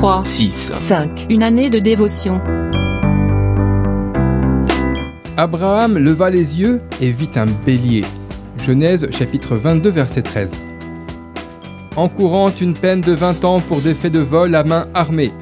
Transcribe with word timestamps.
3, 0.00 0.24
6. 0.24 0.72
5. 0.72 1.26
Une 1.28 1.42
année 1.42 1.68
de 1.68 1.78
dévotion. 1.78 2.40
Abraham 5.36 5.98
leva 5.98 6.30
les 6.30 6.58
yeux 6.58 6.80
et 7.02 7.12
vit 7.12 7.28
un 7.34 7.44
bélier. 7.66 8.06
Genèse 8.56 9.10
chapitre 9.10 9.56
22 9.56 9.90
verset 9.90 10.22
13. 10.22 10.54
Encourant 11.96 12.48
une 12.48 12.72
peine 12.72 13.02
de 13.02 13.12
20 13.12 13.44
ans 13.44 13.60
pour 13.60 13.82
des 13.82 13.92
faits 13.92 14.14
de 14.14 14.20
vol 14.20 14.54
à 14.54 14.64
main 14.64 14.86
armée. 14.94 15.32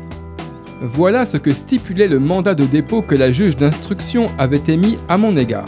Voilà 0.83 1.25
ce 1.25 1.37
que 1.37 1.53
stipulait 1.53 2.09
le 2.09 2.19
mandat 2.19 2.57
de 2.57 2.65
dépôt 2.65 3.01
que 3.01 3.15
la 3.15 3.31
juge 3.31 3.57
d'instruction 3.57 4.27
avait 4.39 4.65
émis 4.67 4.99
à 5.09 5.19
mon 5.19 5.37
égard. 5.37 5.67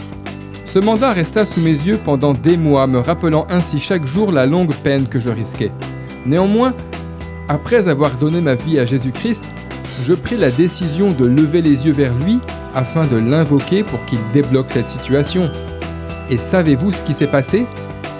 Ce 0.64 0.80
mandat 0.80 1.12
resta 1.12 1.46
sous 1.46 1.60
mes 1.60 1.68
yeux 1.70 2.00
pendant 2.04 2.34
des 2.34 2.56
mois, 2.56 2.88
me 2.88 2.98
rappelant 2.98 3.46
ainsi 3.50 3.78
chaque 3.78 4.08
jour 4.08 4.32
la 4.32 4.46
longue 4.46 4.74
peine 4.74 5.06
que 5.06 5.20
je 5.20 5.28
risquais. 5.28 5.70
Néanmoins, 6.26 6.74
après 7.50 7.88
avoir 7.88 8.12
donné 8.12 8.40
ma 8.40 8.54
vie 8.54 8.78
à 8.78 8.86
Jésus-Christ, 8.86 9.42
je 10.04 10.14
pris 10.14 10.36
la 10.36 10.52
décision 10.52 11.10
de 11.10 11.26
lever 11.26 11.62
les 11.62 11.84
yeux 11.84 11.92
vers 11.92 12.14
lui 12.14 12.38
afin 12.76 13.04
de 13.04 13.16
l'invoquer 13.16 13.82
pour 13.82 14.04
qu'il 14.06 14.20
débloque 14.32 14.70
cette 14.70 14.88
situation. 14.88 15.50
Et 16.30 16.38
savez-vous 16.38 16.92
ce 16.92 17.02
qui 17.02 17.12
s'est 17.12 17.26
passé? 17.26 17.66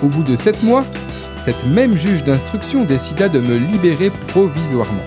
Au 0.03 0.09
bout 0.09 0.25
de 0.25 0.35
sept 0.35 0.65
mois, 0.65 0.85
cette 1.37 1.65
même 1.65 1.97
juge 1.97 2.25
d'instruction 2.25 2.85
décida 2.85 3.29
de 3.29 3.39
me 3.39 3.57
libérer 3.57 4.11
provisoirement. 4.29 5.07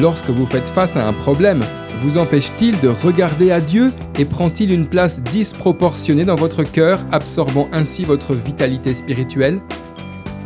Lorsque 0.00 0.30
vous 0.30 0.46
faites 0.46 0.68
face 0.68 0.96
à 0.96 1.06
un 1.06 1.12
problème, 1.12 1.62
vous 2.02 2.18
empêche-t-il 2.18 2.80
de 2.80 2.88
regarder 2.88 3.52
à 3.52 3.60
Dieu 3.60 3.92
et 4.18 4.24
prend-il 4.24 4.72
une 4.72 4.86
place 4.86 5.22
disproportionnée 5.22 6.24
dans 6.24 6.34
votre 6.34 6.64
cœur, 6.64 6.98
absorbant 7.12 7.68
ainsi 7.72 8.04
votre 8.04 8.34
vitalité 8.34 8.92
spirituelle? 8.92 9.60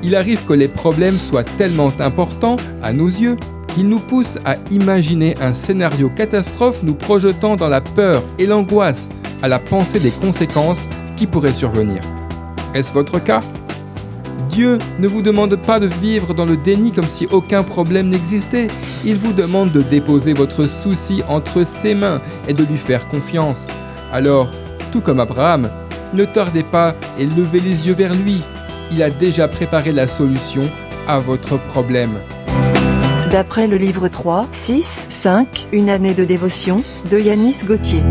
Il 0.04 0.14
arrive 0.14 0.44
que 0.44 0.52
les 0.52 0.68
problèmes 0.68 1.18
soient 1.18 1.44
tellement 1.44 1.90
importants 1.98 2.56
à 2.82 2.92
nos 2.92 3.08
yeux 3.08 3.38
qu'ils 3.74 3.88
nous 3.88 3.98
poussent 3.98 4.38
à 4.44 4.56
imaginer 4.70 5.34
un 5.40 5.54
scénario 5.54 6.10
catastrophe 6.14 6.82
nous 6.82 6.94
projetant 6.94 7.56
dans 7.56 7.68
la 7.68 7.80
peur 7.80 8.22
et 8.38 8.46
l'angoisse 8.46 9.08
à 9.42 9.48
la 9.48 9.58
pensée 9.58 10.00
des 10.00 10.10
conséquences 10.10 10.82
qui 11.16 11.26
pourraient 11.26 11.54
survenir. 11.54 12.02
Est-ce 12.74 12.92
votre 12.92 13.18
cas? 13.18 13.40
Dieu 14.50 14.78
ne 14.98 15.08
vous 15.08 15.22
demande 15.22 15.56
pas 15.56 15.80
de 15.80 15.86
vivre 15.86 16.34
dans 16.34 16.44
le 16.44 16.58
déni 16.58 16.92
comme 16.92 17.08
si 17.08 17.26
aucun 17.32 17.62
problème 17.62 18.08
n'existait. 18.08 18.68
Il 19.06 19.16
vous 19.16 19.32
demande 19.32 19.72
de 19.72 19.80
déposer 19.80 20.34
votre 20.34 20.66
souci 20.66 21.22
entre 21.28 21.64
ses 21.64 21.94
mains 21.94 22.20
et 22.46 22.52
de 22.52 22.62
lui 22.62 22.76
faire 22.76 23.08
confiance. 23.08 23.66
Alors, 24.12 24.50
tout 24.92 25.00
comme 25.00 25.18
Abraham, 25.18 25.70
ne 26.12 26.24
tardez 26.26 26.62
pas 26.62 26.94
et 27.18 27.24
levez 27.24 27.60
les 27.60 27.88
yeux 27.88 27.94
vers 27.94 28.14
lui. 28.14 28.42
Il 28.90 29.02
a 29.02 29.10
déjà 29.10 29.48
préparé 29.48 29.92
la 29.92 30.06
solution 30.06 30.62
à 31.06 31.18
votre 31.18 31.58
problème. 31.58 32.18
D'après 33.30 33.66
le 33.66 33.76
livre 33.76 34.08
3, 34.08 34.46
6, 34.52 35.06
5, 35.08 35.66
Une 35.72 35.90
année 35.90 36.14
de 36.14 36.24
dévotion, 36.24 36.82
de 37.10 37.18
Yanis 37.18 37.64
Gauthier. 37.64 38.02